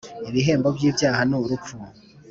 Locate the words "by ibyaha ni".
0.77-1.35